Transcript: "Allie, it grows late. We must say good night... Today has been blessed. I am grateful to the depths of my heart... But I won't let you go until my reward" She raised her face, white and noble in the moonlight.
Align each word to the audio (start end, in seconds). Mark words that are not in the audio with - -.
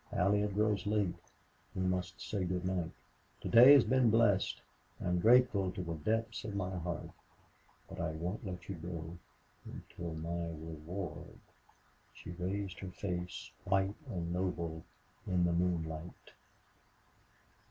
"Allie, 0.13 0.41
it 0.41 0.55
grows 0.55 0.87
late. 0.87 1.13
We 1.75 1.83
must 1.83 2.19
say 2.19 2.43
good 2.43 2.65
night... 2.65 2.89
Today 3.39 3.73
has 3.73 3.83
been 3.83 4.09
blessed. 4.09 4.59
I 4.99 5.03
am 5.09 5.19
grateful 5.19 5.71
to 5.73 5.83
the 5.83 5.93
depths 5.93 6.43
of 6.43 6.55
my 6.55 6.75
heart... 6.75 7.11
But 7.87 7.99
I 7.99 8.09
won't 8.13 8.43
let 8.43 8.67
you 8.67 8.73
go 8.73 9.15
until 9.63 10.15
my 10.15 10.47
reward" 10.57 11.37
She 12.15 12.31
raised 12.31 12.79
her 12.79 12.89
face, 12.89 13.51
white 13.65 13.93
and 14.07 14.33
noble 14.33 14.85
in 15.27 15.43
the 15.45 15.53
moonlight. 15.53 16.31